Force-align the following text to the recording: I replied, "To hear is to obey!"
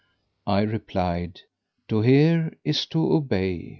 I 0.47 0.61
replied, 0.61 1.41
"To 1.89 2.01
hear 2.01 2.57
is 2.65 2.87
to 2.87 3.13
obey!" 3.13 3.69